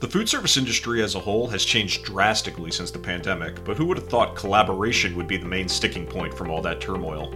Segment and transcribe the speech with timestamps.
[0.00, 3.84] The food service industry as a whole has changed drastically since the pandemic, but who
[3.84, 7.30] would have thought collaboration would be the main sticking point from all that turmoil?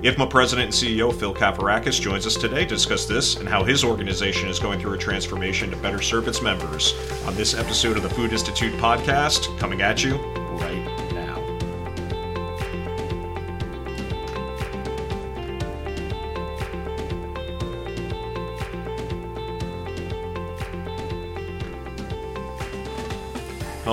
[0.00, 3.84] IFMA President and CEO Phil Kafarakis joins us today to discuss this and how his
[3.84, 6.94] organization is going through a transformation to better serve its members
[7.26, 10.35] on this episode of the Food Institute podcast, coming at you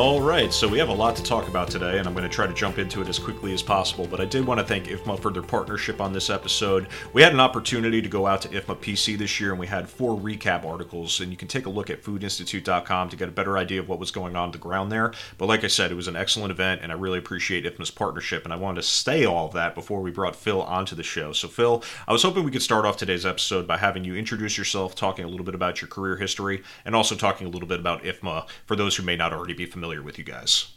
[0.04, 2.36] All right, so we have a lot to talk about today, and I'm going to
[2.36, 4.06] try to jump into it as quickly as possible.
[4.06, 6.90] But I did want to thank IFMA for their partnership on this episode.
[7.14, 9.88] We had an opportunity to go out to IFMA PC this year, and we had
[9.88, 13.58] four recap articles, and you can take a look at foodinstitute.com to get a better
[13.58, 15.14] idea of what was going on, the ground there.
[15.38, 18.44] But like I said, it was an excellent event, and I really appreciate IFMA's partnership,
[18.44, 21.32] and I wanted to stay all of that before we brought Phil onto the show.
[21.32, 24.58] So, Phil, I was hoping we could start off today's episode by having you introduce
[24.58, 27.80] yourself, talking a little bit about your career history, and also talking a little bit
[27.80, 30.68] about IFMA for those who may not already be familiar with you guys.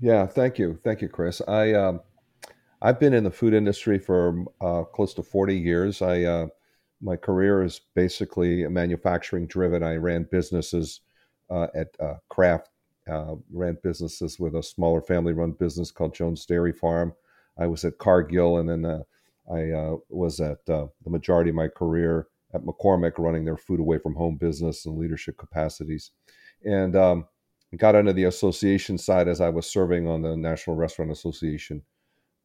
[0.00, 1.40] Yeah, thank you, thank you, Chris.
[1.46, 2.00] I um,
[2.80, 6.02] I've been in the food industry for uh, close to forty years.
[6.02, 6.46] I uh,
[7.00, 9.82] my career is basically manufacturing driven.
[9.82, 11.00] I ran businesses
[11.50, 12.70] uh, at uh, Kraft,
[13.10, 17.12] uh, ran businesses with a smaller family run business called Jones Dairy Farm.
[17.58, 19.02] I was at Cargill, and then uh,
[19.52, 24.14] I was at the majority of my career at McCormick, running their food away from
[24.14, 26.10] home business and leadership capacities.
[26.64, 27.26] And um,
[27.78, 31.82] got into the association side as I was serving on the National Restaurant Association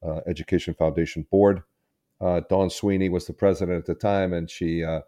[0.06, 1.64] uh, Education Foundation board.
[2.20, 5.02] Uh, Dawn Sweeney was the president at the time, and she uh,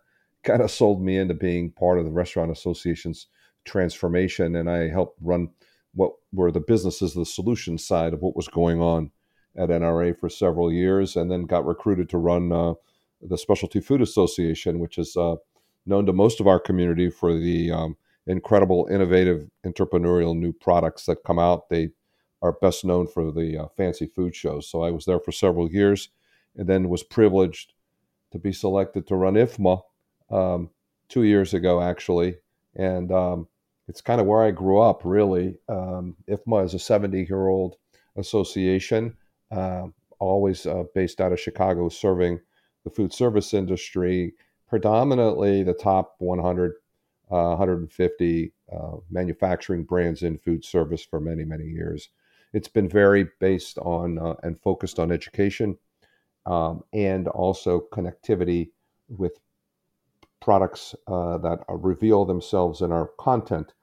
[0.44, 3.28] kind of sold me into being part of the Restaurant Association's
[3.66, 4.56] transformation.
[4.56, 5.50] And I helped run
[5.94, 9.12] what were the businesses, the solution side of what was going on
[9.58, 12.74] at NRA for several years, and then got recruited to run uh,
[13.22, 15.36] the Specialty Food Association, which is uh,
[15.86, 17.98] known to most of our community for the um,
[18.30, 21.68] incredible, innovative, entrepreneurial new products that come out.
[21.70, 21.90] They
[22.42, 24.70] are best known for the uh, fancy food shows.
[24.70, 26.10] So I was there for several years,
[26.56, 27.74] and then was privileged
[28.32, 29.82] to be selected to run IFMA
[30.30, 30.70] um,
[31.10, 32.36] two years ago, actually.
[32.76, 33.48] And um,
[33.88, 35.58] it's kind of where I grew up, really.
[35.68, 37.78] Um, IFMA is a 70 year old
[38.16, 39.18] association,
[39.52, 39.88] uh,
[40.20, 42.40] always uh, based out of Chicago, serving
[42.84, 44.34] the food service industry,
[44.68, 46.74] predominantly the top 100
[47.32, 52.10] uh, 150 uh, manufacturing brands in food service for many, many years.
[52.54, 55.78] It's been very based on uh, and focused on education
[56.46, 58.72] um, and also connectivity
[59.08, 59.40] with
[60.40, 63.74] products uh, that reveal themselves in our content.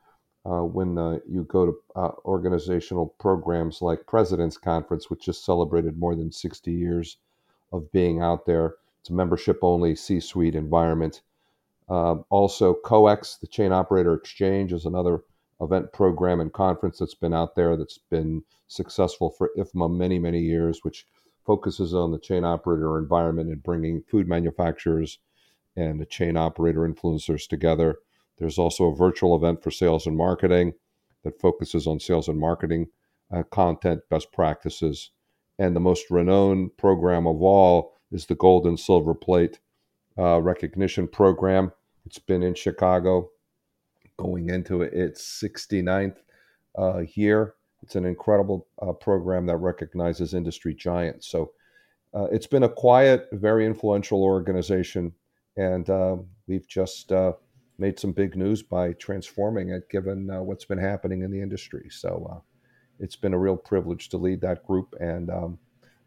[0.44, 6.14] Uh, when uh, you go to organizational programs like President's Conference, which just celebrated more
[6.14, 7.18] than 60 years
[7.72, 11.22] of being out there, it's a membership only C suite environment
[11.88, 15.20] um, also, COEX, the Chain Operator Exchange, is another
[15.60, 20.40] event program and conference that's been out there that's been successful for IFMA many, many
[20.40, 21.06] years, which
[21.46, 25.20] focuses on the chain operator environment and bringing food manufacturers
[25.76, 27.98] and the chain operator influencers together.
[28.38, 30.74] There's also a virtual event for sales and marketing
[31.22, 32.88] that focuses on sales and marketing
[33.32, 35.10] uh, content, best practices.
[35.58, 39.60] And the most renowned program of all is the Gold and Silver Plate
[40.18, 41.72] uh, recognition program.
[42.06, 43.30] It's been in Chicago
[44.16, 46.16] going into its 69th
[46.78, 47.54] uh, year.
[47.82, 51.28] It's an incredible uh, program that recognizes industry giants.
[51.28, 51.52] So
[52.14, 55.12] uh, it's been a quiet, very influential organization,
[55.56, 56.16] and uh,
[56.46, 57.32] we've just uh,
[57.78, 61.88] made some big news by transforming it, given what's been happening in the industry.
[61.90, 62.42] So
[62.98, 65.58] it's been a real privilege to lead that group, and um,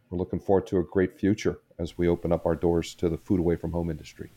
[0.09, 3.17] we're looking forward to a great future as we open up our doors to the
[3.17, 4.29] food away from home industry.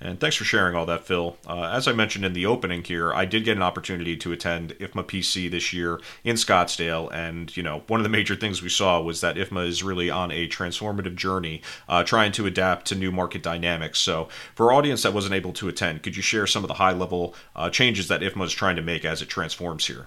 [0.00, 1.36] And thanks for sharing all that, Phil.
[1.44, 4.78] Uh, as I mentioned in the opening here, I did get an opportunity to attend
[4.78, 8.68] IFMA PC this year in Scottsdale, and you know one of the major things we
[8.68, 12.94] saw was that IFMA is really on a transformative journey, uh, trying to adapt to
[12.94, 13.98] new market dynamics.
[13.98, 16.74] So, for our audience that wasn't able to attend, could you share some of the
[16.74, 20.06] high-level uh, changes that IFMA is trying to make as it transforms here?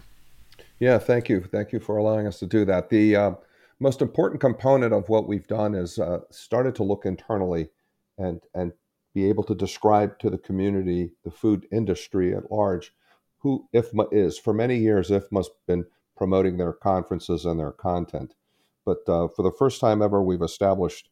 [0.79, 2.89] Yeah, thank you, thank you for allowing us to do that.
[2.89, 3.31] The uh,
[3.81, 7.69] most important component of what we've done is uh, started to look internally
[8.17, 8.73] and and
[9.13, 12.93] be able to describe to the community, the food industry at large,
[13.39, 14.37] who IFMA is.
[14.37, 15.85] For many years, IFMA's been
[16.15, 18.35] promoting their conferences and their content,
[18.85, 21.09] but uh, for the first time ever, we've established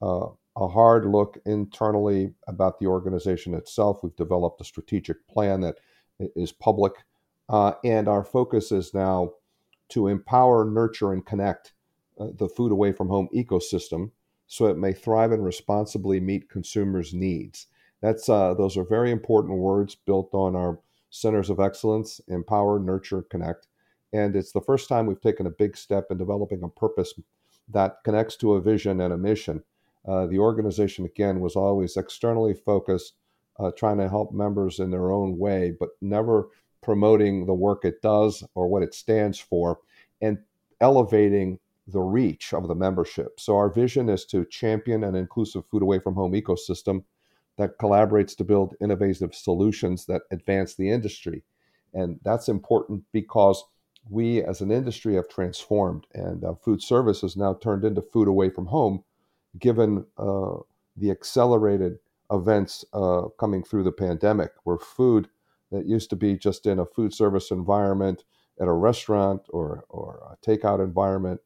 [0.00, 3.98] uh, a hard look internally about the organization itself.
[4.02, 5.76] We've developed a strategic plan that
[6.20, 6.92] is public,
[7.48, 9.32] uh, and our focus is now
[9.90, 11.72] to empower, nurture, and connect
[12.18, 14.10] uh, the food away from home ecosystem
[14.52, 17.68] so it may thrive and responsibly meet consumers' needs.
[18.02, 20.78] That's uh, those are very important words built on our
[21.08, 23.68] centers of excellence, empower, nurture, connect.
[24.12, 27.14] And it's the first time we've taken a big step in developing a purpose
[27.68, 29.62] that connects to a vision and a mission.
[30.06, 33.14] Uh, the organization, again, was always externally focused,
[33.58, 36.48] uh, trying to help members in their own way, but never
[36.82, 39.78] promoting the work it does or what it stands for,
[40.20, 40.36] and
[40.80, 43.40] elevating the reach of the membership.
[43.40, 47.04] So, our vision is to champion an inclusive food away from home ecosystem
[47.58, 51.42] that collaborates to build innovative solutions that advance the industry.
[51.94, 53.62] And that's important because
[54.08, 58.28] we as an industry have transformed, and uh, food service has now turned into food
[58.28, 59.04] away from home,
[59.58, 60.54] given uh,
[60.96, 61.98] the accelerated
[62.30, 65.28] events uh, coming through the pandemic, where food
[65.70, 68.24] that used to be just in a food service environment
[68.60, 71.40] at a restaurant or, or a takeout environment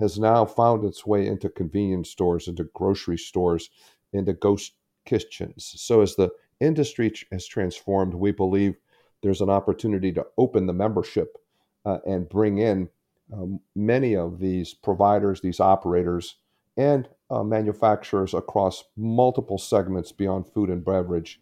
[0.00, 3.70] has now found its way into convenience stores, into grocery stores,
[4.12, 4.72] into ghost
[5.04, 5.72] kitchens.
[5.76, 6.30] So as the
[6.60, 8.76] industry has transformed, we believe
[9.22, 11.36] there's an opportunity to open the membership
[11.84, 12.88] uh, and bring in
[13.32, 16.36] um, many of these providers, these operators,
[16.76, 21.40] and uh, manufacturers across multiple segments beyond food and beverage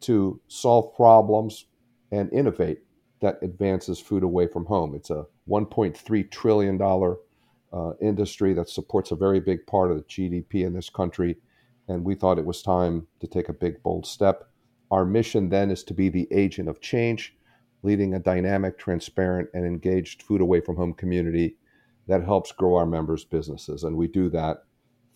[0.00, 1.66] to solve problems
[2.10, 2.78] and innovate
[3.20, 4.94] that advances food away from home.
[4.94, 6.78] It's a $1.3 trillion
[7.72, 11.36] uh, industry that supports a very big part of the GDP in this country.
[11.88, 14.48] And we thought it was time to take a big, bold step.
[14.90, 17.36] Our mission then is to be the agent of change
[17.82, 21.56] leading a dynamic, transparent, and engaged food away from home community
[22.06, 23.84] that helps grow our members' businesses.
[23.84, 24.64] And we do that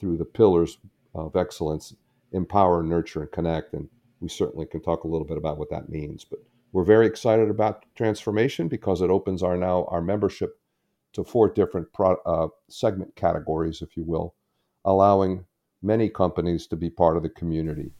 [0.01, 0.79] through the pillars
[1.15, 1.95] of excellence
[2.33, 3.75] empower, nurture, and connect.
[3.75, 3.89] And
[4.21, 6.25] we certainly can talk a little bit about what that means.
[6.25, 6.41] But
[6.73, 10.59] we're very excited about transformation because it opens our now our membership
[11.14, 14.34] to four different pro, uh, segment categories, if you will,
[14.84, 15.44] allowing
[15.82, 17.93] many companies to be part of the community.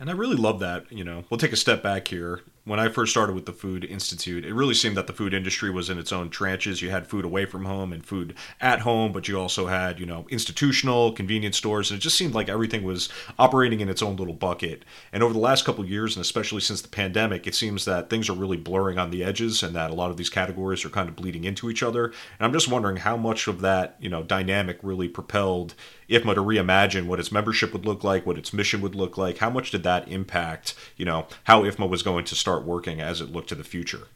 [0.00, 0.90] And I really love that.
[0.92, 3.84] You know, we'll take a step back here when I first started with the Food
[3.84, 6.82] Institute, it really seemed that the food industry was in its own trenches.
[6.82, 10.04] You had food away from home and food at home, but you also had, you
[10.04, 14.16] know, institutional convenience stores, and it just seemed like everything was operating in its own
[14.16, 14.84] little bucket.
[15.12, 18.28] And over the last couple years, and especially since the pandemic, it seems that things
[18.28, 21.08] are really blurring on the edges, and that a lot of these categories are kind
[21.08, 22.04] of bleeding into each other.
[22.04, 25.74] And I'm just wondering how much of that, you know, dynamic really propelled
[26.08, 29.38] IFMA to reimagine what its membership would look like, what its mission would look like.
[29.38, 33.00] How much did that impact, you know, how IFMA was going to start start working
[33.00, 34.08] as it looked to the future.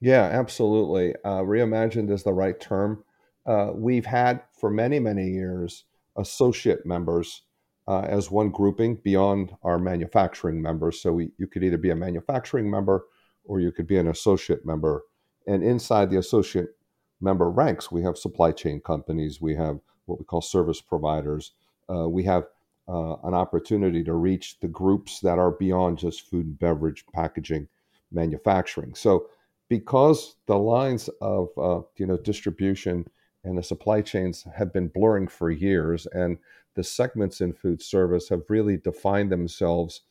[0.00, 1.14] Yeah, absolutely.
[1.24, 3.02] Uh, reimagined is the right term.
[3.46, 5.84] Uh, we've had for many, many years
[6.16, 7.42] associate members
[7.88, 11.00] uh, as one grouping beyond our manufacturing members.
[11.02, 13.06] So we, you could either be a manufacturing member
[13.44, 15.02] or you could be an associate member.
[15.48, 16.76] And inside the associate
[17.20, 21.52] member ranks, we have supply chain companies, we have what we call service providers,
[21.92, 22.44] uh, we have
[22.88, 27.68] uh, an opportunity to reach the groups that are beyond just food and beverage packaging
[28.12, 28.94] manufacturing.
[28.94, 29.28] So,
[29.70, 33.06] because the lines of uh, you know distribution
[33.44, 36.38] and the supply chains have been blurring for years, and
[36.74, 40.02] the segments in food service have really defined themselves,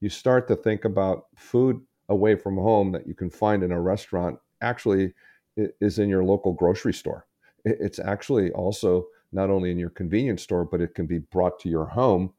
[0.00, 3.80] you start to think about food away from home that you can find in a
[3.80, 5.12] restaurant actually
[5.56, 7.26] is in your local grocery store.
[7.64, 11.68] It's actually also not only in your convenience store, but it can be brought to
[11.68, 12.32] your home,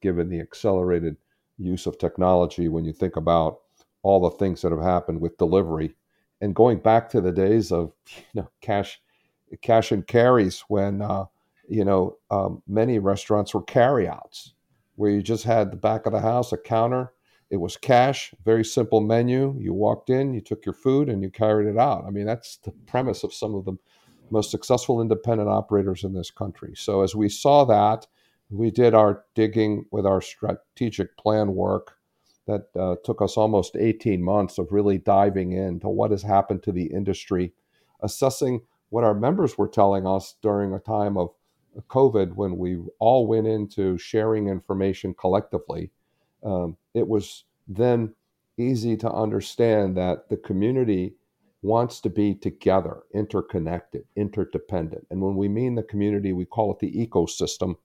[0.00, 1.16] given the accelerated
[1.58, 3.60] use of technology when you think about
[4.02, 5.94] all the things that have happened with delivery.
[6.40, 7.92] And going back to the days of
[8.34, 9.00] you know cash
[9.60, 11.26] cash and carries when uh,
[11.68, 14.54] you know um, many restaurants were carryouts
[14.96, 17.12] where you just had the back of the house a counter
[17.50, 21.30] it was cash very simple menu you walked in you took your food and you
[21.30, 23.72] carried it out i mean that's the premise of some of the
[24.30, 26.72] most successful independent operators in this country.
[26.74, 28.06] So as we saw that,
[28.50, 31.96] we did our digging with our strategic plan work
[32.46, 36.72] that uh, took us almost 18 months of really diving into what has happened to
[36.72, 37.52] the industry,
[38.00, 41.30] assessing what our members were telling us during a time of
[41.88, 45.90] COVID when we all went into sharing information collectively.
[46.42, 48.14] Um, it was then
[48.58, 51.14] easy to understand that the community
[51.62, 55.06] wants to be together, interconnected, interdependent.
[55.10, 57.76] And when we mean the community, we call it the ecosystem.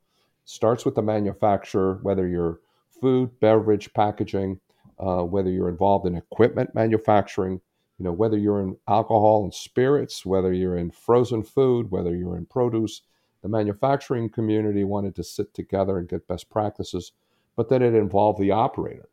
[0.45, 2.59] Starts with the manufacturer, whether you're
[2.99, 4.59] food, beverage, packaging,
[4.99, 7.61] uh, whether you're involved in equipment manufacturing,
[7.99, 12.37] you know, whether you're in alcohol and spirits, whether you're in frozen food, whether you're
[12.37, 13.01] in produce,
[13.43, 17.11] the manufacturing community wanted to sit together and get best practices,
[17.55, 19.09] but then it involved the operator.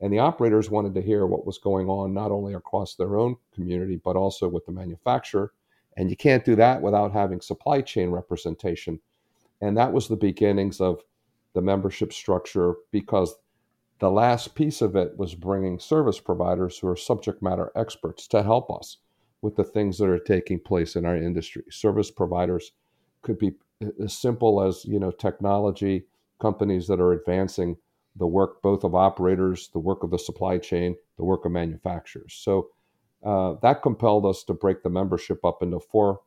[0.00, 3.36] And the operators wanted to hear what was going on, not only across their own
[3.54, 5.52] community, but also with the manufacturer.
[5.96, 9.00] And you can't do that without having supply chain representation.
[9.62, 11.02] And that was the beginnings of
[11.54, 13.34] the membership structure because
[14.00, 18.42] The last piece of it was bringing service providers who are subject matter experts to
[18.42, 18.98] help us
[19.42, 21.64] with the things that are taking place in our industry.
[21.70, 22.72] Service providers
[23.22, 26.06] could be uh, as simple as you know technology
[26.40, 27.78] companies that are advancing
[28.18, 32.34] the work both of operators, the work of the supply chain, the work of manufacturers.
[32.42, 32.68] So
[33.24, 36.20] uh, that compelled us to break the membership up into four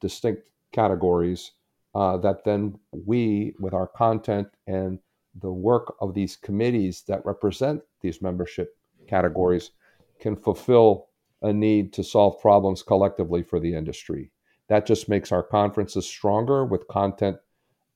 [0.00, 1.52] distinct categories
[1.94, 4.98] uh, that then we, with our content and
[5.40, 8.76] the work of these committees that represent these membership
[9.08, 9.70] categories,
[10.20, 11.08] can fulfill
[11.42, 14.30] a need to solve problems collectively for the industry.
[14.68, 17.36] That just makes our conferences stronger with content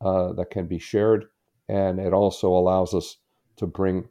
[0.01, 1.27] uh, that can be shared,
[1.69, 3.17] and it also allows us
[3.59, 4.09] to bring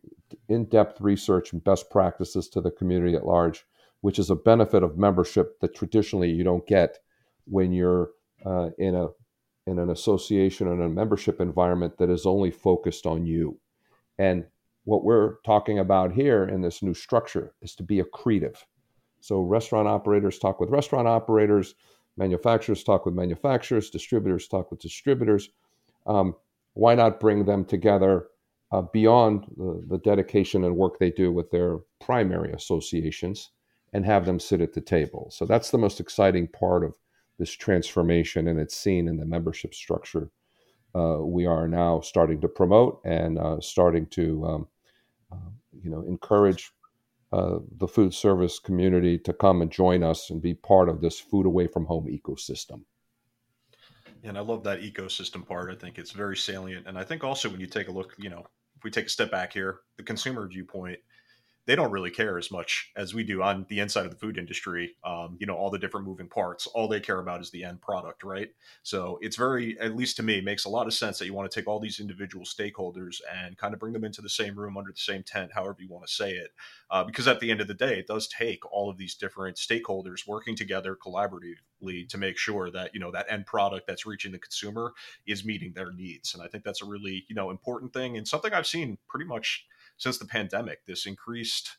[0.49, 3.65] in depth research and best practices to the community at large,
[4.01, 6.99] which is a benefit of membership that traditionally you don't get
[7.45, 8.11] when you're
[8.45, 9.07] uh, in a
[9.65, 13.59] in an association and a membership environment that is only focused on you.
[14.17, 14.45] And
[14.85, 18.55] what we're talking about here in this new structure is to be accretive.
[19.19, 21.75] So restaurant operators talk with restaurant operators,
[22.15, 25.49] manufacturers talk with manufacturers, distributors talk with distributors.
[26.05, 26.35] Um,
[26.73, 28.27] why not bring them together
[28.71, 33.51] uh, beyond the, the, dedication and work they do with their primary associations
[33.93, 35.29] and have them sit at the table?
[35.31, 36.93] So that's the most exciting part of
[37.39, 40.31] this transformation, and it's seen in the membership structure
[40.95, 44.67] uh, we are now starting to promote and uh, starting to, um,
[45.31, 45.49] uh,
[45.83, 46.71] you know, encourage
[47.33, 51.19] uh, the food service community to come and join us and be part of this
[51.19, 52.81] food away from home ecosystem.
[54.23, 55.71] And I love that ecosystem part.
[55.71, 56.87] I think it's very salient.
[56.87, 58.45] And I think also when you take a look, you know,
[58.75, 60.99] if we take a step back here, the consumer viewpoint,
[61.67, 64.37] they don't really care as much as we do on the inside of the food
[64.37, 64.95] industry.
[65.03, 66.65] Um, you know, all the different moving parts.
[66.67, 68.49] All they care about is the end product, right?
[68.83, 71.51] So it's very, at least to me, makes a lot of sense that you want
[71.51, 74.77] to take all these individual stakeholders and kind of bring them into the same room
[74.77, 76.51] under the same tent, however you want to say it.
[76.89, 79.57] Uh, because at the end of the day, it does take all of these different
[79.57, 84.31] stakeholders working together collaboratively to make sure that you know that end product that's reaching
[84.31, 84.93] the consumer
[85.27, 86.33] is meeting their needs.
[86.33, 89.25] And I think that's a really you know important thing and something I've seen pretty
[89.25, 89.65] much
[89.97, 91.77] since the pandemic, this increased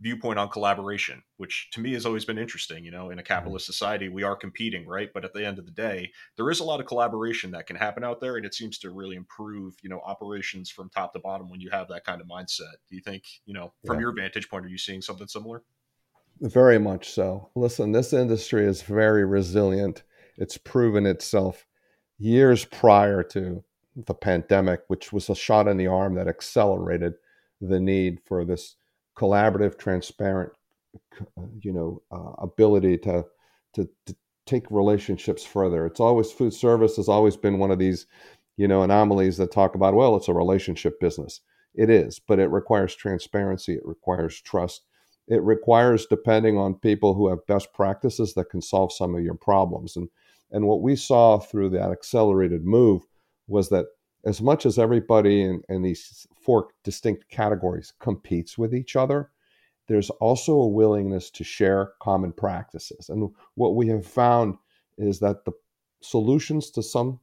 [0.00, 2.84] viewpoint on collaboration, which to me has always been interesting.
[2.84, 3.26] You know, in a mm-hmm.
[3.26, 5.10] capitalist society, we are competing, right?
[5.12, 7.76] But at the end of the day, there is a lot of collaboration that can
[7.76, 11.18] happen out there, and it seems to really improve, you know, operations from top to
[11.18, 12.76] bottom when you have that kind of mindset.
[12.88, 14.02] Do you think, you know, from yeah.
[14.02, 15.62] your vantage point, are you seeing something similar?
[16.40, 17.50] Very much so.
[17.56, 20.04] Listen, this industry is very resilient.
[20.36, 21.66] It's proven itself
[22.18, 23.64] years prior to
[23.96, 27.14] the pandemic, which was a shot in the arm that accelerated
[27.60, 28.76] the need for this
[29.16, 30.52] collaborative, transparent,
[31.60, 33.24] you know, uh, ability to,
[33.74, 35.86] to, to take relationships further.
[35.86, 38.06] It's always food service has always been one of these,
[38.56, 41.40] you know, anomalies that talk about well, it's a relationship business.
[41.74, 43.74] It is, but it requires transparency.
[43.74, 44.82] It requires trust.
[45.28, 49.34] It requires depending on people who have best practices that can solve some of your
[49.34, 49.96] problems.
[49.96, 50.08] And
[50.50, 53.02] and what we saw through that accelerated move
[53.46, 53.86] was that
[54.24, 59.30] as much as everybody in, in these four distinct categories competes with each other,
[59.86, 63.08] there's also a willingness to share common practices.
[63.08, 64.56] And what we have found
[64.98, 65.52] is that the
[66.02, 67.20] solutions to some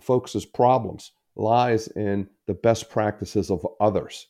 [0.00, 4.28] folks' problems lies in the best practices of others.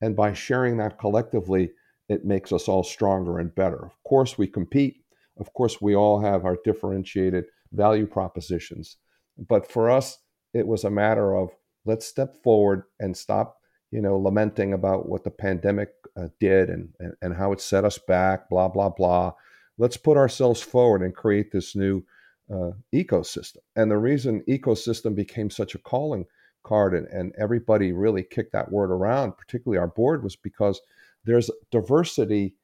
[0.00, 1.70] And by sharing that collectively,
[2.08, 3.84] it makes us all stronger and better.
[3.84, 4.96] Of course, we compete.
[5.38, 8.98] Of course, we all have our differentiated value propositions.
[9.38, 10.18] But for us,
[10.54, 11.50] it was a matter of
[11.84, 13.58] let's step forward and stop
[13.90, 17.84] you know lamenting about what the pandemic uh, did and, and, and how it set
[17.84, 19.32] us back blah blah blah.
[19.78, 22.04] Let's put ourselves forward and create this new
[22.52, 23.58] uh, ecosystem.
[23.74, 26.26] And the reason ecosystem became such a calling
[26.62, 30.80] card and, and everybody really kicked that word around particularly our board was because
[31.24, 32.54] there's diversity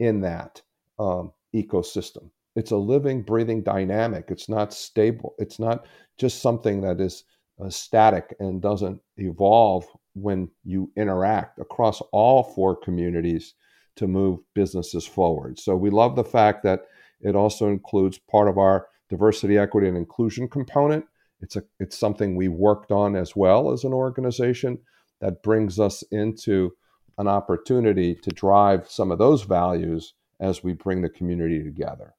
[0.00, 0.60] in that
[0.98, 5.86] um, ecosystem it's a living breathing dynamic it's not stable it's not
[6.18, 7.24] just something that is
[7.62, 13.54] uh, static and doesn't evolve when you interact across all four communities
[13.96, 15.58] to move businesses forward.
[15.58, 16.82] So we love the fact that
[17.20, 21.04] it also includes part of our diversity, equity, and inclusion component.
[21.40, 24.78] It's a it's something we worked on as well as an organization
[25.20, 26.72] that brings us into
[27.18, 32.14] an opportunity to drive some of those values as we bring the community together.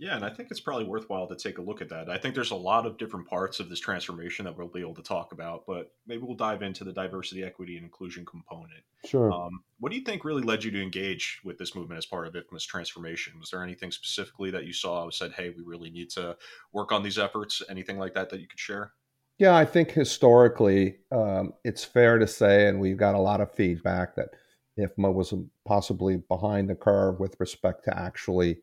[0.00, 2.08] Yeah, and I think it's probably worthwhile to take a look at that.
[2.08, 4.94] I think there's a lot of different parts of this transformation that we'll be able
[4.94, 8.82] to talk about, but maybe we'll dive into the diversity, equity, and inclusion component.
[9.04, 9.30] Sure.
[9.30, 12.26] Um, what do you think really led you to engage with this movement as part
[12.26, 13.38] of IFMA's transformation?
[13.38, 16.34] Was there anything specifically that you saw said, hey, we really need to
[16.72, 17.62] work on these efforts?
[17.68, 18.92] Anything like that that you could share?
[19.38, 23.52] Yeah, I think historically um, it's fair to say, and we've got a lot of
[23.52, 24.30] feedback that
[24.78, 25.34] IFMA was
[25.66, 28.62] possibly behind the curve with respect to actually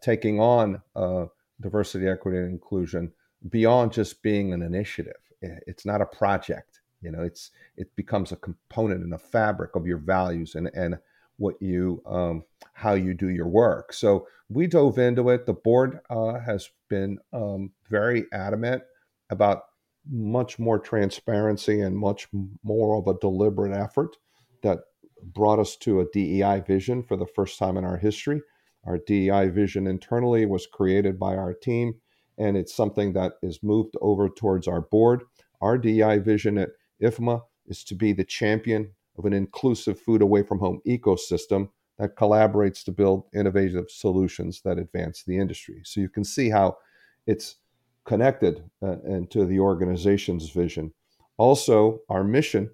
[0.00, 1.26] taking on uh,
[1.60, 3.12] diversity, equity, and inclusion
[3.48, 5.20] beyond just being an initiative.
[5.40, 6.80] It's not a project.
[7.00, 10.98] You know, it's it becomes a component and a fabric of your values and and
[11.36, 12.42] what you um,
[12.72, 13.92] how you do your work.
[13.92, 15.46] So we dove into it.
[15.46, 18.82] The board uh, has been um, very adamant
[19.30, 19.62] about
[20.10, 22.28] much more transparency and much
[22.62, 24.16] more of a deliberate effort
[24.62, 24.80] that
[25.22, 28.40] brought us to a DEI vision for the first time in our history.
[28.84, 31.94] Our DEI vision internally was created by our team,
[32.38, 35.22] and it's something that is moved over towards our board.
[35.60, 36.70] Our DEI vision at
[37.02, 41.68] IFMA is to be the champion of an inclusive food away from home ecosystem
[41.98, 45.82] that collaborates to build innovative solutions that advance the industry.
[45.84, 46.78] So you can see how
[47.26, 47.56] it's
[48.04, 50.92] connected uh, and to the organization's vision.
[51.36, 52.70] Also, our mission,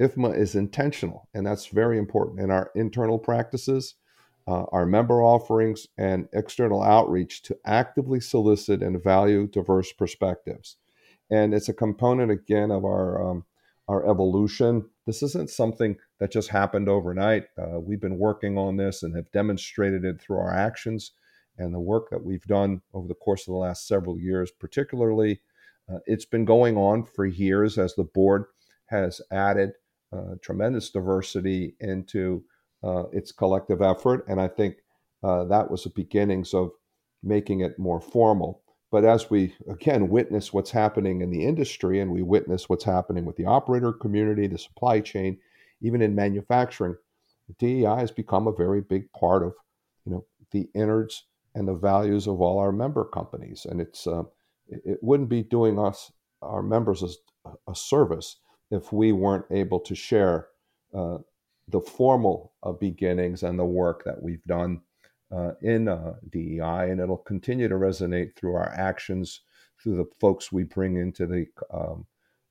[0.00, 3.96] IFMA, is intentional, and that's very important in our internal practices,
[4.48, 10.76] uh, our member offerings, and external outreach to actively solicit and value diverse perspectives.
[11.30, 13.44] And it's a component, again, of our um,
[13.88, 14.88] our evolution.
[15.06, 17.44] This isn't something that just happened overnight.
[17.58, 21.12] Uh, we've been working on this and have demonstrated it through our actions
[21.58, 25.40] and the work that we've done over the course of the last several years, particularly,
[25.92, 28.44] uh, it's been going on for years as the board
[28.86, 29.72] has added
[30.12, 32.44] uh, tremendous diversity into
[32.82, 34.24] uh, its collective effort.
[34.28, 34.76] And I think
[35.22, 36.70] uh, that was the beginnings of
[37.22, 38.62] making it more formal.
[38.90, 43.24] But as we again witness what's happening in the industry and we witness what's happening
[43.24, 45.38] with the operator community, the supply chain,
[45.82, 46.96] even in manufacturing,
[47.58, 49.54] DEI has become a very big part of
[50.06, 53.66] you know the innards and the values of all our member companies.
[53.68, 54.22] And it's uh,
[54.68, 57.02] it wouldn't be doing us our members
[57.44, 58.36] a, a service
[58.70, 60.48] if we weren't able to share
[60.94, 61.18] uh,
[61.68, 64.80] the formal uh, beginnings and the work that we've done
[65.30, 69.42] uh, in uh, DEI, and it'll continue to resonate through our actions,
[69.82, 72.06] through the folks we bring into the um,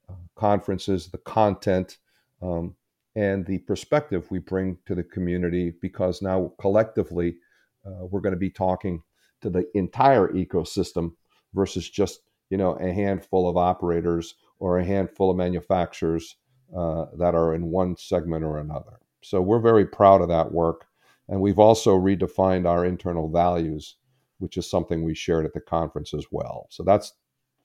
[0.10, 1.98] uh, conferences, the content,
[2.42, 2.76] um,
[3.16, 5.74] and the perspective we bring to the community.
[5.82, 7.38] Because now collectively,
[7.86, 9.02] uh, we're going to be talking
[9.42, 11.14] to the entire ecosystem
[11.54, 16.36] versus just you know a handful of operators or a handful of manufacturers
[16.76, 19.00] uh, that are in one segment or another.
[19.28, 20.86] So we're very proud of that work,
[21.28, 23.98] and we've also redefined our internal values,
[24.38, 26.68] which is something we shared at the conference as well.
[26.70, 27.12] So that's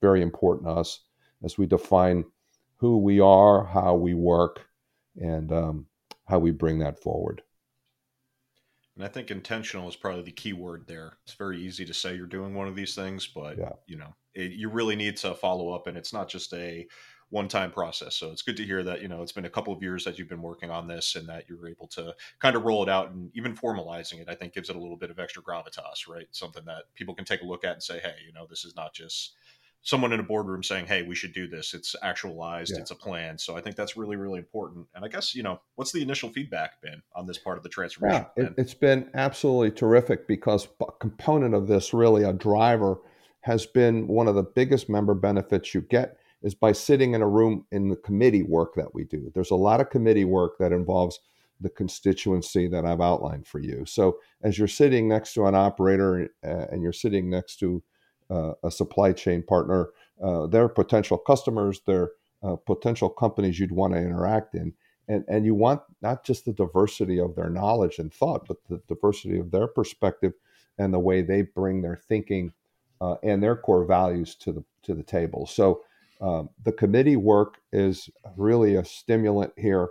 [0.01, 1.05] very important to us
[1.45, 2.25] as we define
[2.79, 4.67] who we are, how we work,
[5.17, 5.87] and um,
[6.27, 7.43] how we bring that forward.
[8.97, 11.17] And I think intentional is probably the key word there.
[11.25, 13.71] It's very easy to say you're doing one of these things, but yeah.
[13.87, 16.89] you know, it, you really need to follow up, and it's not just a
[17.33, 18.15] one-time process.
[18.15, 20.19] So it's good to hear that you know it's been a couple of years that
[20.19, 23.11] you've been working on this, and that you're able to kind of roll it out,
[23.11, 24.29] and even formalizing it.
[24.29, 26.27] I think gives it a little bit of extra gravitas, right?
[26.31, 28.77] Something that people can take a look at and say, hey, you know, this is
[28.77, 29.33] not just
[29.83, 32.73] someone in a boardroom saying, "Hey, we should do this." It's actualized.
[32.75, 32.81] Yeah.
[32.81, 33.39] It's a plan.
[33.39, 34.87] So I think that's really, really important.
[34.95, 37.71] And I guess you know, what's the initial feedback been on this part of the
[37.71, 38.27] transformation?
[38.37, 42.99] Yeah, it, has been absolutely terrific because a component of this, really, a driver,
[43.41, 47.29] has been one of the biggest member benefits you get is by sitting in a
[47.29, 49.31] room in the committee work that we do.
[49.35, 51.21] There's a lot of committee work that involves
[51.61, 53.85] the constituency that I've outlined for you.
[53.87, 57.83] So as you're sitting next to an operator uh, and you're sitting next to
[58.31, 59.91] uh, a supply chain partner,
[60.23, 62.11] uh, their potential customers, their
[62.43, 64.73] uh, potential companies you'd want to interact in.
[65.09, 68.81] And, and you want not just the diversity of their knowledge and thought, but the
[68.89, 70.33] diversity of their perspective
[70.79, 72.53] and the way they bring their thinking
[73.01, 75.47] uh, and their core values to the to the table.
[75.47, 75.83] So
[76.23, 79.89] um, the committee work is really a stimulant here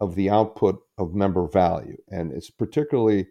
[0.00, 3.28] of the output of member value, and it's particularly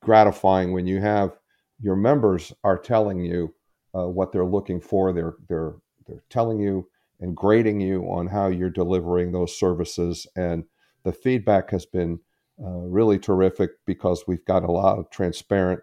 [0.00, 1.38] gratifying when you have
[1.80, 3.54] your members are telling you
[3.94, 5.12] uh, what they're looking for.
[5.12, 5.74] They're they're
[6.06, 6.88] they're telling you
[7.20, 10.64] and grading you on how you're delivering those services, and
[11.04, 12.18] the feedback has been
[12.62, 15.80] uh, really terrific because we've got a lot of transparent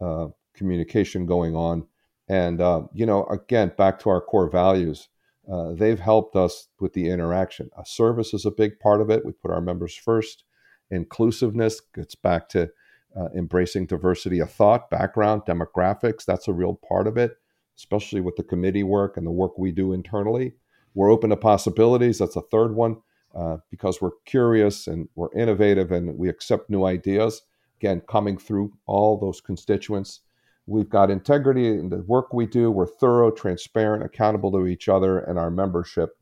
[0.00, 1.86] uh, communication going on.
[2.28, 5.08] And uh, you know, again, back to our core values.
[5.50, 7.70] Uh, they've helped us with the interaction.
[7.76, 9.24] A service is a big part of it.
[9.24, 10.44] We put our members first.
[10.90, 12.70] Inclusiveness gets back to
[13.16, 16.24] uh, embracing diversity of thought, background, demographics.
[16.24, 17.36] That's a real part of it
[17.76, 20.54] especially with the committee work and the work we do internally.
[20.94, 22.18] We're open to possibilities.
[22.18, 22.98] That's a third one
[23.34, 27.42] uh, because we're curious and we're innovative and we accept new ideas.
[27.80, 30.20] Again, coming through all those constituents.
[30.66, 32.70] We've got integrity in the work we do.
[32.70, 36.16] We're thorough, transparent, accountable to each other and our membership.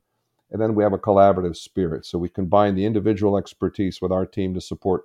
[0.50, 2.04] And then we have a collaborative spirit.
[2.04, 5.02] So we combine the individual expertise with our team to support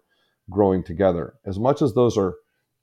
[0.50, 1.36] growing together.
[1.46, 2.36] As much as those are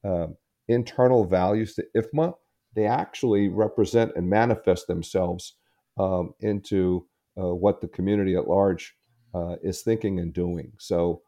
[0.04, 0.28] uh,
[0.68, 2.34] internal values to IFMA,
[2.74, 5.54] they actually represent and manifest themselves
[5.98, 7.06] um, into
[7.38, 8.94] uh, what the community at large
[9.34, 10.72] uh, is thinking and doing.
[10.78, 11.22] So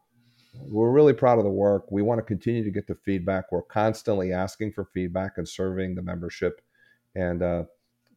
[0.61, 1.91] we're really proud of the work.
[1.91, 3.51] We want to continue to get the feedback.
[3.51, 6.61] We're constantly asking for feedback and serving the membership.
[7.15, 7.63] And uh,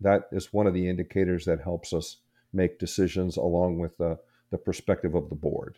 [0.01, 2.19] that is one of the indicators that helps us
[2.53, 4.19] make decisions along with the,
[4.51, 5.77] the perspective of the board.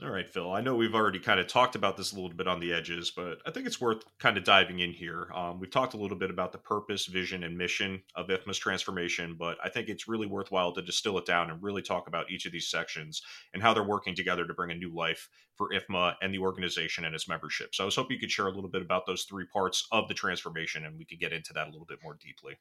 [0.00, 0.52] All right, Phil.
[0.52, 3.10] I know we've already kind of talked about this a little bit on the edges,
[3.10, 5.28] but I think it's worth kind of diving in here.
[5.34, 9.34] Um, we've talked a little bit about the purpose, vision, and mission of IFMA's transformation,
[9.36, 12.46] but I think it's really worthwhile to distill it down and really talk about each
[12.46, 16.14] of these sections and how they're working together to bring a new life for IFMA
[16.22, 17.74] and the organization and its membership.
[17.74, 20.06] So I was hoping you could share a little bit about those three parts of
[20.06, 22.56] the transformation, and we could get into that a little bit more deeply.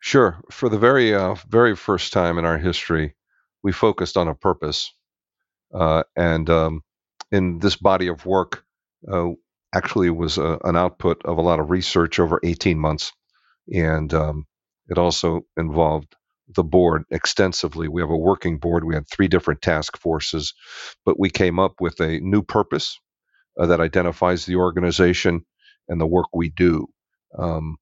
[0.00, 0.36] Sure.
[0.50, 3.14] For the very, uh, very first time in our history,
[3.62, 4.92] we focused on a purpose
[5.74, 6.82] uh, and um,
[7.32, 8.64] in this body of work,
[9.12, 9.30] uh,
[9.74, 13.12] actually was a, an output of a lot of research over 18 months,
[13.72, 14.46] and um,
[14.88, 16.14] it also involved
[16.56, 17.88] the board extensively.
[17.88, 18.84] We have a working board.
[18.84, 20.54] We had three different task forces,
[21.06, 22.98] but we came up with a new purpose
[23.60, 25.44] uh, that identifies the organization
[25.88, 26.88] and the work we do.
[27.38, 27.76] Um,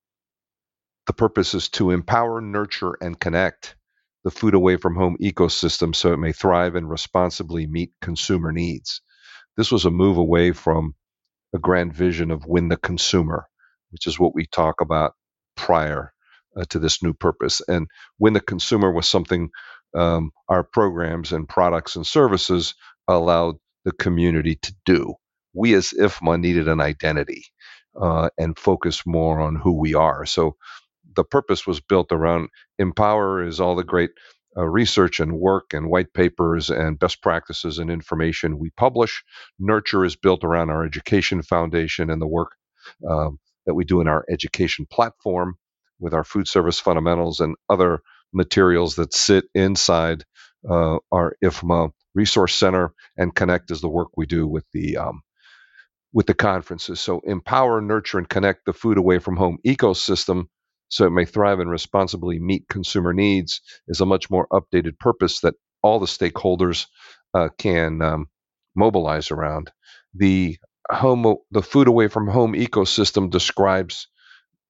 [1.06, 3.76] the purpose is to empower, nurture, and connect
[4.26, 9.00] the food away from home ecosystem so it may thrive and responsibly meet consumer needs.
[9.56, 10.96] This was a move away from
[11.54, 13.46] a grand vision of win the consumer,
[13.90, 15.12] which is what we talk about
[15.56, 16.12] prior
[16.56, 17.62] uh, to this new purpose.
[17.68, 17.86] And
[18.18, 19.50] win the consumer was something
[19.96, 22.74] um, our programs and products and services
[23.06, 25.14] allowed the community to do.
[25.54, 27.44] We as IFMA needed an identity
[27.94, 30.26] uh, and focus more on who we are.
[30.26, 30.56] So
[31.16, 32.48] the purpose was built around
[32.78, 34.10] empower is all the great
[34.56, 39.24] uh, research and work and white papers and best practices and information we publish.
[39.58, 42.52] Nurture is built around our education foundation and the work
[43.08, 45.56] um, that we do in our education platform
[46.00, 48.00] with our food service fundamentals and other
[48.32, 50.24] materials that sit inside
[50.68, 52.92] uh, our IFMA resource center.
[53.16, 55.22] And connect is the work we do with the um,
[56.12, 57.00] with the conferences.
[57.00, 60.46] So empower, nurture, and connect the food away from home ecosystem
[60.88, 65.40] so it may thrive and responsibly meet consumer needs is a much more updated purpose
[65.40, 66.86] that all the stakeholders
[67.34, 68.26] uh, can um,
[68.74, 69.70] mobilize around.
[70.14, 70.56] The
[70.90, 74.08] home, the food away from home ecosystem describes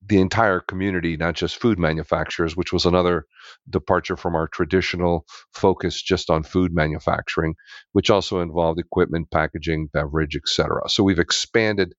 [0.05, 3.27] the entire community, not just food manufacturers, which was another
[3.69, 7.55] departure from our traditional focus just on food manufacturing,
[7.93, 10.83] which also involved equipment, packaging, beverage, etc.
[10.89, 11.93] So we've expanded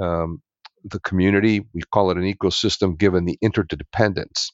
[0.00, 0.40] um,
[0.84, 1.66] the community.
[1.72, 4.52] We call it an ecosystem given the interdependence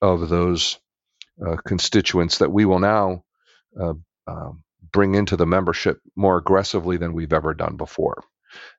[0.00, 0.78] of those
[1.44, 3.24] uh, constituents that we will now
[3.80, 3.94] uh,
[4.26, 4.50] uh,
[4.92, 8.22] bring into the membership more aggressively than we've ever done before.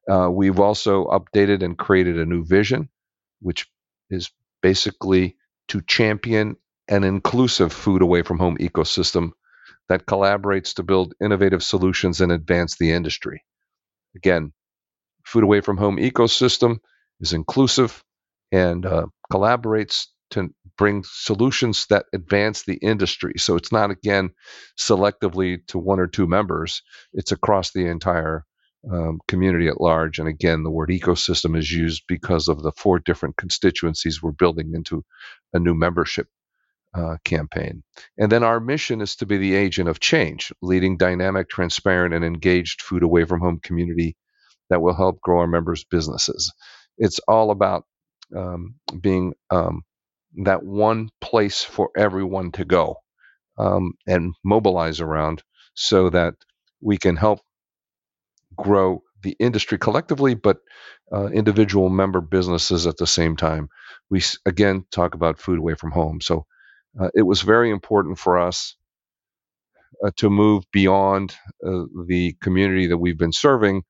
[0.09, 2.89] Uh, we've also updated and created a new vision,
[3.41, 3.67] which
[4.09, 4.31] is
[4.61, 5.35] basically
[5.67, 6.55] to champion
[6.87, 9.31] an inclusive food away from home ecosystem
[9.89, 13.43] that collaborates to build innovative solutions and advance the industry.
[14.15, 14.53] Again,
[15.25, 16.77] food away from home ecosystem
[17.19, 18.03] is inclusive
[18.51, 23.33] and uh, collaborates to bring solutions that advance the industry.
[23.37, 24.31] So it's not, again,
[24.77, 26.81] selectively to one or two members,
[27.13, 28.45] it's across the entire
[28.91, 30.19] um, community at large.
[30.19, 34.73] And again, the word ecosystem is used because of the four different constituencies we're building
[34.75, 35.03] into
[35.53, 36.27] a new membership
[36.93, 37.83] uh, campaign.
[38.17, 42.23] And then our mission is to be the agent of change, leading dynamic, transparent, and
[42.23, 44.15] engaged food away from home community
[44.69, 46.53] that will help grow our members' businesses.
[46.97, 47.85] It's all about
[48.35, 49.83] um, being um,
[50.43, 52.97] that one place for everyone to go
[53.57, 55.43] um, and mobilize around
[55.75, 56.35] so that
[56.81, 57.39] we can help
[58.57, 60.57] grow the industry collectively, but
[61.13, 63.69] uh, individual member businesses at the same time.
[64.09, 66.21] We again talk about food away from home.
[66.21, 66.45] So
[66.99, 68.75] uh, it was very important for us
[70.05, 73.83] uh, to move beyond uh, the community that we've been serving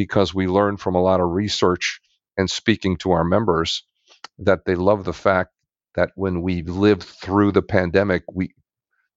[0.00, 2.00] because we learned from a lot of research
[2.38, 3.84] and speaking to our members
[4.38, 5.50] that they love the fact
[5.94, 8.54] that when we lived through the pandemic, we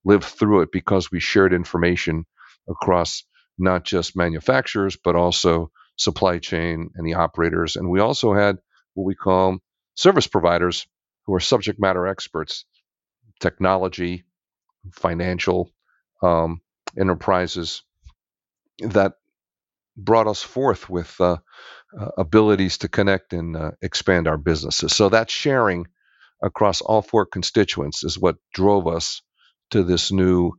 [0.04, 2.26] lived through it because we shared information
[2.68, 3.24] across
[3.58, 7.78] not just manufacturers, but also supply chain and the operators.
[7.78, 8.58] And we also had
[8.94, 9.60] what we call
[9.96, 10.86] service providers
[11.26, 12.66] who are subject matter experts,
[13.40, 14.26] technology,
[14.92, 15.72] financial
[16.22, 16.60] um,
[17.00, 17.84] enterprises
[18.80, 19.14] that
[19.98, 21.38] brought us forth with uh,
[22.00, 24.96] uh, abilities to connect and uh, expand our businesses.
[24.96, 25.88] So that sharing
[26.44, 29.22] across all four constituents is what drove us
[29.72, 30.54] to this new,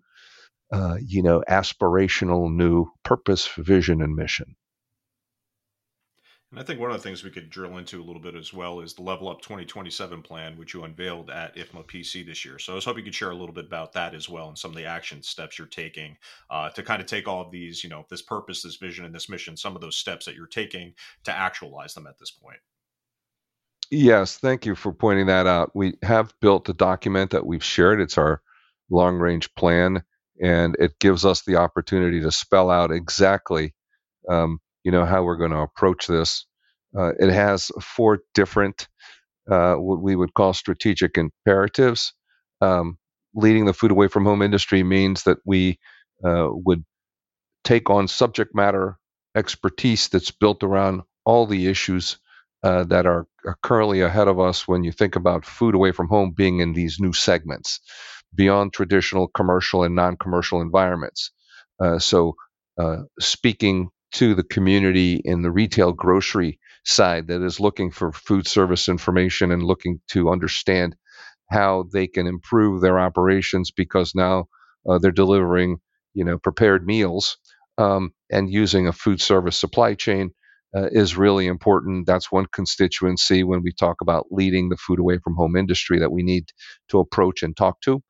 [0.72, 4.56] uh, you know, aspirational new purpose, vision, and mission.
[6.54, 8.52] And I think one of the things we could drill into a little bit as
[8.52, 12.60] well is the Level Up 2027 plan, which you unveiled at IFMA PC this year.
[12.60, 14.56] So I was hoping you could share a little bit about that as well and
[14.56, 16.16] some of the action steps you're taking
[16.50, 19.12] uh, to kind of take all of these, you know, this purpose, this vision, and
[19.12, 22.58] this mission, some of those steps that you're taking to actualize them at this point.
[23.90, 25.72] Yes, thank you for pointing that out.
[25.74, 28.00] We have built a document that we've shared.
[28.00, 28.40] It's our
[28.90, 30.04] long range plan,
[30.40, 33.74] and it gives us the opportunity to spell out exactly
[34.28, 36.46] um, you know how we're going to approach this.
[36.96, 38.88] Uh, it has four different
[39.50, 42.12] uh, what we would call strategic imperatives.
[42.60, 42.98] Um,
[43.34, 45.78] leading the food away from home industry means that we
[46.24, 46.84] uh, would
[47.64, 48.98] take on subject matter
[49.34, 52.18] expertise that's built around all the issues
[52.62, 56.08] uh, that are, are, currently ahead of us when you think about food away from
[56.08, 57.80] home being in these new segments
[58.34, 61.30] beyond traditional commercial and non commercial environments.
[61.82, 62.34] Uh, so,
[62.78, 68.46] uh, speaking to the community in the retail grocery side that is looking for food
[68.48, 70.96] service information and looking to understand
[71.50, 74.46] how they can improve their operations because now
[74.88, 75.78] uh, they're delivering
[76.14, 77.36] you know prepared meals
[77.78, 80.30] um, and using a food service supply chain
[80.76, 82.06] uh, is really important.
[82.06, 86.12] That's one constituency when we talk about leading the food away from home industry that
[86.12, 86.46] we need
[86.90, 88.02] to approach and talk to.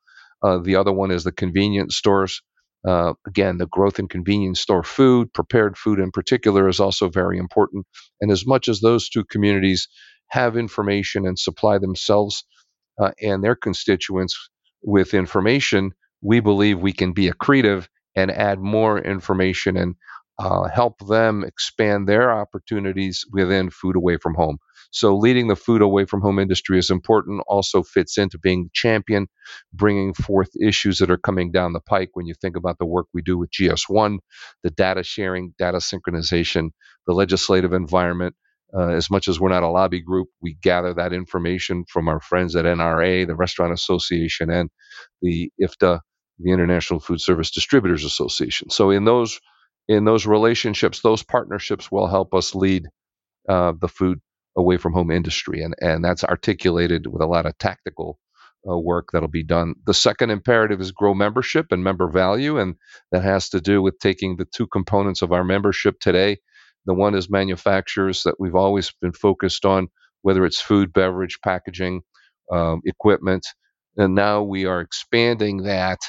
[0.42, 2.42] Uh, the other one is the convenience stores
[2.86, 7.38] uh, again, the growth in convenience store food, prepared food in particular, is also very
[7.38, 7.86] important.
[8.20, 9.88] And as much as those two communities
[10.28, 12.44] have information and supply themselves
[13.00, 14.36] uh, and their constituents
[14.82, 15.92] with information,
[16.22, 19.94] we believe we can be accretive and add more information and
[20.38, 24.58] uh, help them expand their opportunities within food away from home.
[24.94, 29.26] So, leading the food away from home industry is important, also fits into being champion,
[29.72, 33.06] bringing forth issues that are coming down the pike when you think about the work
[33.12, 34.18] we do with GS1,
[34.62, 36.70] the data sharing, data synchronization,
[37.08, 38.36] the legislative environment.
[38.72, 42.20] Uh, as much as we're not a lobby group, we gather that information from our
[42.20, 44.70] friends at NRA, the Restaurant Association, and
[45.22, 46.00] the IFDA,
[46.38, 48.70] the International Food Service Distributors Association.
[48.70, 49.40] So, in those
[49.88, 52.86] in those relationships, those partnerships will help us lead
[53.48, 54.20] uh, the food
[54.56, 58.18] away from home industry, and and that's articulated with a lot of tactical
[58.68, 59.74] uh, work that'll be done.
[59.86, 62.76] The second imperative is grow membership and member value, and
[63.12, 66.38] that has to do with taking the two components of our membership today.
[66.86, 69.88] The one is manufacturers that we've always been focused on,
[70.22, 72.02] whether it's food, beverage, packaging,
[72.52, 73.46] um, equipment,
[73.96, 76.00] and now we are expanding that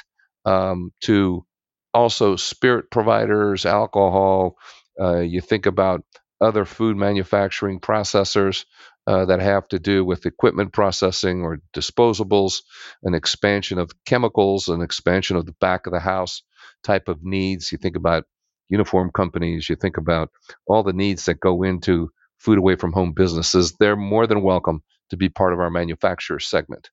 [0.46, 1.46] um, to
[1.94, 4.58] also spirit providers, alcohol.
[5.00, 6.04] Uh, you think about
[6.42, 8.66] other food manufacturing processors
[9.08, 12.62] uh, that have to do with equipment processing or disposables,
[13.04, 16.44] an expansion of chemicals, an expansion of the back of the house
[16.84, 17.72] type of needs.
[17.72, 18.26] You think about
[18.70, 20.30] uniform companies, you think about
[20.68, 23.74] all the needs that go into food away from home businesses.
[23.80, 26.90] They're more than welcome to be part of our manufacturer segment.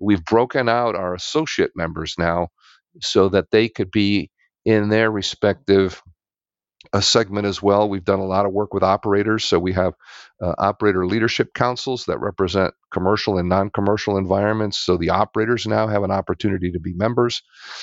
[0.00, 2.48] We've broken out our associate members now
[3.00, 4.30] so that they could be
[4.64, 6.02] in their respective
[6.92, 7.88] a segment as well.
[7.88, 9.44] We've done a lot of work with operators.
[9.44, 9.94] So we have
[10.42, 14.78] uh, operator leadership councils that represent commercial and non commercial environments.
[14.78, 17.42] So the operators now have an opportunity to be members.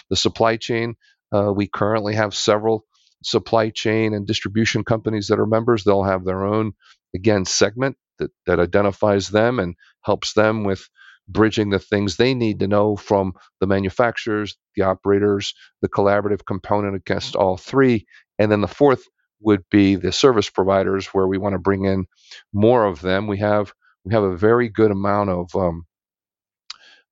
[0.09, 0.95] The supply chain,
[1.31, 2.85] uh, we currently have several
[3.23, 5.83] supply chain and distribution companies that are members.
[5.83, 6.73] They'll have their own,
[7.15, 10.87] again, segment that, that identifies them and helps them with
[11.27, 16.95] bridging the things they need to know from the manufacturers, the operators, the collaborative component
[16.95, 18.05] against all three.
[18.39, 19.03] And then the fourth
[19.41, 22.05] would be the service providers, where we want to bring in
[22.53, 23.27] more of them.
[23.27, 23.73] We have
[24.05, 25.85] we have a very good amount of um,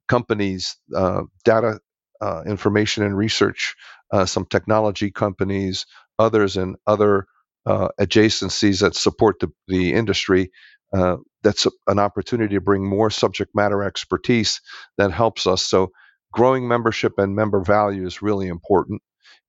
[0.08, 1.80] companies, uh, data
[2.22, 3.76] uh, information and research,
[4.12, 5.86] uh, some technology companies,
[6.20, 7.26] others, and other
[7.66, 10.52] uh, adjacencies that support the, the industry
[10.94, 14.62] uh, that's a, an opportunity to bring more subject matter expertise
[14.98, 15.66] that helps us.
[15.66, 15.92] So,
[16.34, 19.02] growing membership and member value is really important.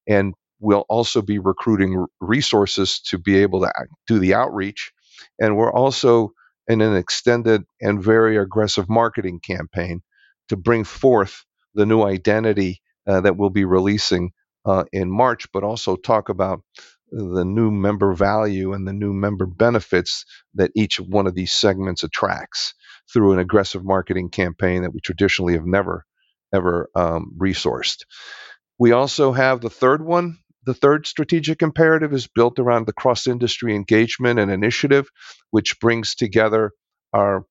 [0.08, 3.72] And we'll also be recruiting resources to be able to
[4.06, 4.92] do the outreach.
[5.40, 6.32] And we're also
[6.68, 10.02] in an extended and very aggressive marketing campaign
[10.48, 11.44] to bring forth
[11.74, 14.30] the new identity uh, that we'll be releasing
[14.64, 16.62] uh, in March, but also talk about
[17.10, 22.04] the new member value and the new member benefits that each one of these segments
[22.04, 22.74] attracts
[23.12, 26.06] through an aggressive marketing campaign that we traditionally have never
[26.54, 28.04] ever um, resourced.
[28.78, 33.26] We also have the third one the third strategic imperative is built around the cross
[33.26, 35.08] industry engagement and initiative,
[35.50, 36.72] which brings together
[37.12, 37.44] our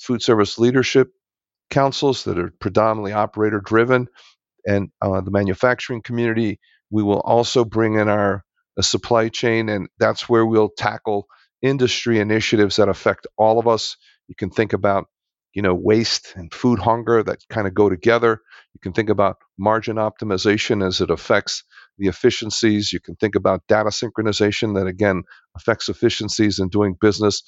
[0.00, 1.10] food service leadership
[1.70, 4.08] councils that are predominantly operator driven
[4.66, 6.58] and uh, the manufacturing community.
[6.90, 8.44] We will also bring in our
[8.78, 11.26] uh, supply chain, and that's where we'll tackle
[11.62, 13.96] industry initiatives that affect all of us.
[14.28, 15.06] You can think about
[15.54, 18.40] you know waste and food hunger that kind of go together
[18.74, 21.64] you can think about margin optimization as it affects
[21.98, 25.22] the efficiencies you can think about data synchronization that again
[25.56, 27.42] affects efficiencies in doing business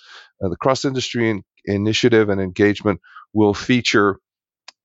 [0.45, 3.01] uh, the cross industry in- initiative and engagement
[3.35, 4.19] will feature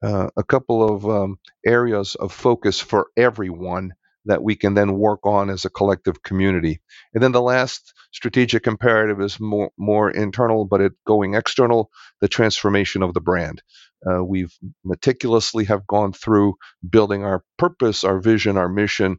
[0.04, 3.92] uh, a couple of um, areas of focus for everyone
[4.26, 6.80] that we can then work on as a collective community.
[7.14, 11.90] And then the last strategic imperative is more more internal, but it going external,
[12.22, 13.62] the transformation of the brand.
[14.10, 14.54] Uh, we've
[14.86, 16.56] meticulously have gone through
[16.90, 19.18] building our purpose, our vision, our mission.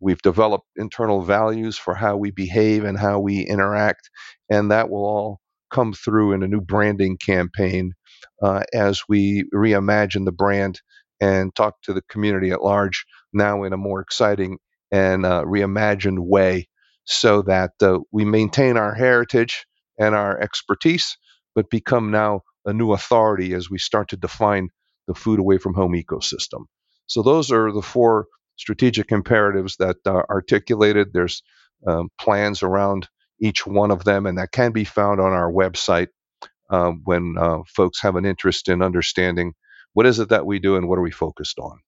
[0.00, 4.10] We've developed internal values for how we behave and how we interact,
[4.50, 5.40] and that will all
[5.72, 7.92] come through in a new branding campaign
[8.42, 10.80] uh, as we reimagine the brand
[11.20, 14.58] and talk to the community at large now in a more exciting
[14.92, 16.68] and uh, reimagined way
[17.04, 19.66] so that uh, we maintain our heritage
[19.98, 21.16] and our expertise,
[21.54, 24.68] but become now a new authority as we start to define
[25.06, 26.64] the food away from home ecosystem.
[27.06, 31.12] So, those are the four strategic imperatives that are articulated.
[31.12, 31.42] There's
[31.86, 33.08] um, plans around
[33.40, 36.08] each one of them, and that can be found on our website
[36.68, 39.54] um, when uh, folks have an interest in understanding
[39.92, 41.80] what is it that we do and what are we focused on.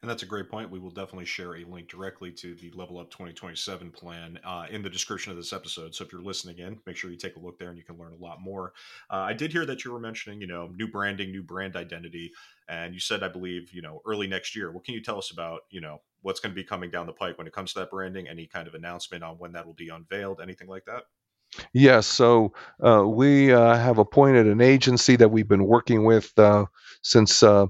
[0.00, 0.70] And that's a great point.
[0.70, 4.80] We will definitely share a link directly to the Level Up 2027 plan uh, in
[4.80, 5.92] the description of this episode.
[5.92, 7.98] So if you're listening in, make sure you take a look there and you can
[7.98, 8.74] learn a lot more.
[9.10, 12.30] Uh, I did hear that you were mentioning, you know, new branding, new brand identity,
[12.68, 14.70] and you said, I believe, you know, early next year.
[14.70, 17.12] What can you tell us about, you know, what's going to be coming down the
[17.12, 18.28] pike when it comes to that branding?
[18.28, 20.40] Any kind of announcement on when that will be unveiled?
[20.40, 21.04] Anything like that?
[21.72, 22.52] Yes, so
[22.84, 26.66] uh, we uh, have appointed an agency that we've been working with uh,
[27.02, 27.66] since uh,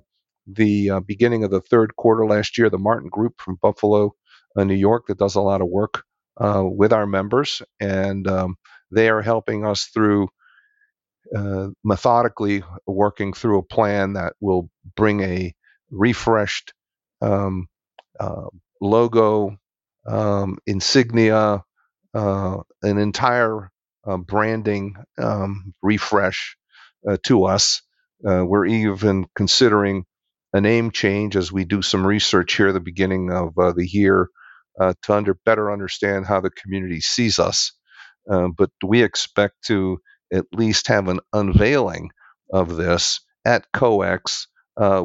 [0.50, 4.14] the uh, beginning of the third quarter last year, the Martin Group from Buffalo,
[4.56, 6.04] uh, New York, that does a lot of work
[6.40, 7.62] with our members.
[7.80, 8.56] And um,
[8.92, 10.28] they are helping us through
[11.84, 15.54] methodically working through a plan that will bring a
[15.90, 16.72] refreshed
[17.22, 17.68] um,
[18.80, 19.56] logo,
[20.06, 21.64] um, insignia,
[22.14, 23.70] uh, an entire
[24.06, 26.56] uh, branding um, refresh
[27.08, 27.82] uh, to us.
[28.28, 30.04] Uh, we're even considering
[30.52, 33.87] a name change as we do some research here at the beginning of uh, the
[33.87, 34.28] year
[34.80, 37.72] uh, to under, better understand how the community sees us.
[38.26, 39.98] but we expect to
[40.32, 42.11] at least have an unveiling
[42.52, 44.46] of this at COEX,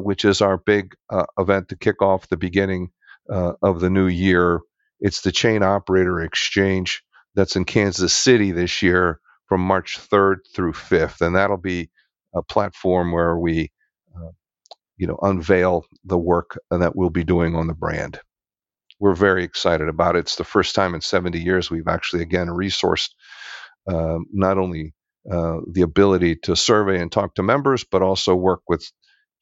[0.02, 0.94] which is our big
[1.38, 2.90] event to kick off the beginning
[3.28, 4.60] of the new year
[5.00, 7.02] it's the chain operator exchange
[7.34, 11.90] that's in Kansas City this year from March 3rd through 5th, and that'll be
[12.34, 13.73] a platform where we, uh,
[14.96, 18.20] you know, unveil the work that we'll be doing on the brand.
[19.00, 20.20] We're very excited about it.
[20.20, 23.10] It's the first time in 70 years we've actually again resourced
[23.88, 24.94] uh, not only
[25.30, 28.84] uh, the ability to survey and talk to members, but also work with,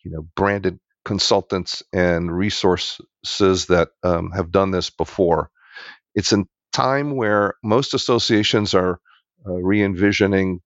[0.05, 5.51] you know, branded consultants and resources that um, have done this before.
[6.15, 9.01] It's a time where most associations are
[9.47, 10.61] uh, re-envisioning,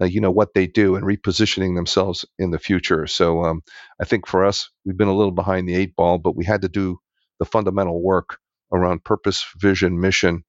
[0.00, 3.06] uh, you know, what they do and repositioning themselves in the future.
[3.06, 3.62] So um,
[4.00, 6.62] I think for us, we've been a little behind the eight ball, but we had
[6.62, 6.98] to do
[7.38, 8.38] the fundamental work
[8.72, 10.44] around purpose, vision, mission,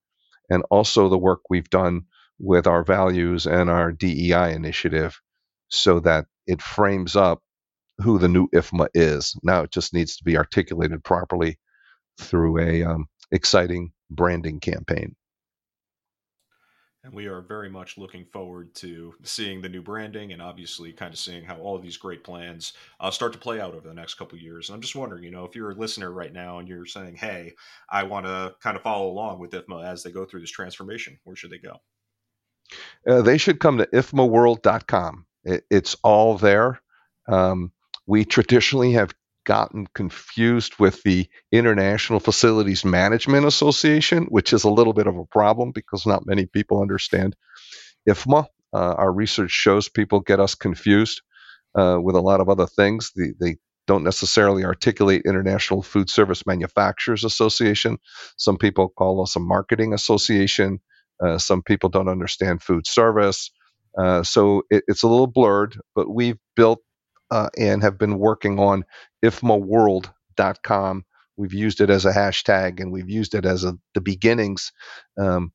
[0.49, 2.03] and also the work we've done
[2.39, 5.19] with our values and our DEI initiative
[5.69, 7.41] so that it frames up
[7.99, 9.35] who the new IFMA is.
[9.43, 11.59] Now it just needs to be articulated properly
[12.19, 15.15] through a um, exciting branding campaign.
[17.03, 21.11] And we are very much looking forward to seeing the new branding and obviously kind
[21.11, 23.93] of seeing how all of these great plans uh, start to play out over the
[23.93, 24.69] next couple years.
[24.69, 27.15] And I'm just wondering, you know, if you're a listener right now and you're saying,
[27.15, 27.53] hey,
[27.89, 31.17] I want to kind of follow along with IFMA as they go through this transformation,
[31.23, 31.77] where should they go?
[33.07, 35.25] Uh, they should come to ifmaworld.com.
[35.43, 36.81] It, it's all there.
[37.27, 37.71] Um,
[38.05, 39.13] we traditionally have
[39.46, 45.25] gotten confused with the International Facilities Management Association, which is a little bit of a
[45.25, 47.35] problem because not many people understand
[48.08, 48.46] IFMA.
[48.73, 51.21] Uh, our research shows people get us confused
[51.75, 53.12] uh, with a lot of other things.
[53.15, 57.98] The, they don't necessarily articulate International Food Service Manufacturers Association.
[58.37, 60.79] Some people call us a marketing association.
[61.23, 63.52] Uh, some people don't understand food service.
[63.98, 66.79] Uh, so it, it's a little blurred, but we've built
[67.32, 68.86] uh, and have been working on
[69.25, 71.06] ifmaworld.com,
[71.38, 74.71] We've used it as a hashtag, and we've used it as a, the beginnings
[75.19, 75.52] um,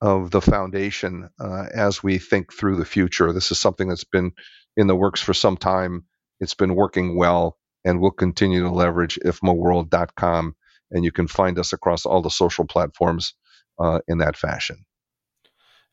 [0.00, 3.32] of the foundation uh, as we think through the future.
[3.32, 4.32] This is something that's been
[4.76, 6.06] in the works for some time.
[6.40, 10.56] It's been working well, and we'll continue to leverage ifmaworld.com,
[10.92, 13.34] and you can find us across all the social platforms
[13.78, 14.78] uh, in that fashion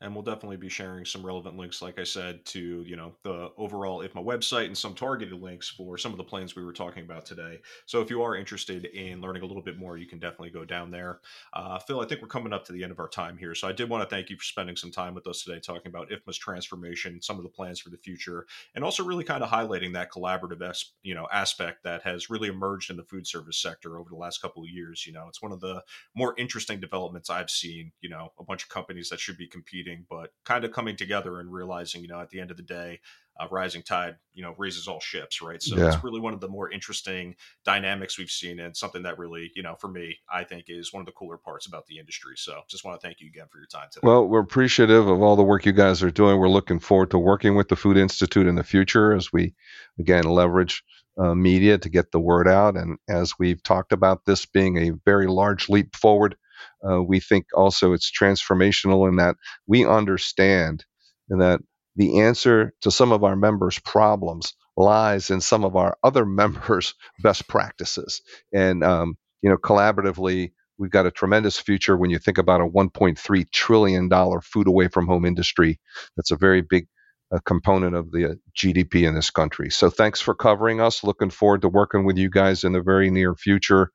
[0.01, 3.49] and we'll definitely be sharing some relevant links like i said to you know the
[3.57, 7.03] overall IFMA website and some targeted links for some of the plans we were talking
[7.03, 7.59] about today.
[7.85, 10.65] So if you are interested in learning a little bit more you can definitely go
[10.65, 11.19] down there.
[11.53, 13.67] Uh, phil i think we're coming up to the end of our time here so
[13.67, 16.09] i did want to thank you for spending some time with us today talking about
[16.09, 19.93] IFMA's transformation some of the plans for the future and also really kind of highlighting
[19.93, 24.09] that collaborative you know aspect that has really emerged in the food service sector over
[24.09, 25.27] the last couple of years you know.
[25.27, 25.83] It's one of the
[26.15, 29.84] more interesting developments i've seen you know a bunch of companies that should be competing
[30.09, 32.99] but kind of coming together and realizing, you know, at the end of the day,
[33.37, 35.61] uh, rising tide, you know, raises all ships, right?
[35.61, 35.87] So yeah.
[35.87, 39.63] it's really one of the more interesting dynamics we've seen, and something that really, you
[39.63, 42.35] know, for me, I think is one of the cooler parts about the industry.
[42.37, 44.07] So just want to thank you again for your time today.
[44.07, 46.39] Well, we're appreciative of all the work you guys are doing.
[46.39, 49.53] We're looking forward to working with the Food Institute in the future as we,
[49.99, 50.83] again, leverage
[51.17, 52.77] uh, media to get the word out.
[52.77, 56.37] And as we've talked about this being a very large leap forward
[56.87, 59.35] uh, we think also it's transformational in that
[59.67, 60.85] we understand
[61.29, 61.59] that
[61.95, 66.93] the answer to some of our members' problems lies in some of our other members'
[67.21, 68.21] best practices.
[68.53, 72.67] And, um, you know, collaboratively, we've got a tremendous future when you think about a
[72.67, 74.09] $1.3 trillion
[74.41, 75.79] food away from home industry.
[76.17, 76.87] That's a very big
[77.33, 79.69] uh, component of the GDP in this country.
[79.69, 81.03] So thanks for covering us.
[81.03, 83.91] Looking forward to working with you guys in the very near future.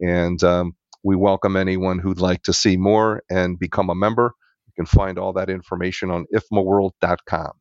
[0.00, 0.74] And um,
[1.04, 4.32] we welcome anyone who'd like to see more and become a member.
[4.66, 7.52] You can find all that information on ifmaworld.com.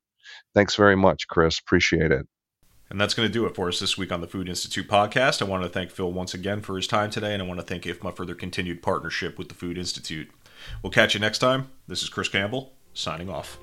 [0.55, 1.59] Thanks very much, Chris.
[1.59, 2.25] Appreciate it.
[2.89, 5.41] And that's going to do it for us this week on the Food Institute podcast.
[5.41, 7.65] I want to thank Phil once again for his time today, and I want to
[7.65, 10.29] thank IFMA for their continued partnership with the Food Institute.
[10.81, 11.69] We'll catch you next time.
[11.87, 13.57] This is Chris Campbell, signing off.